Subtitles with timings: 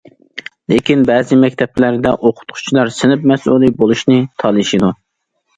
[0.71, 4.91] لېكىن بەزى مەكتەپلەردە ئوقۇتقۇچىلار سىنىپ مەسئۇلى بولۇشنى تالىشىدۇ.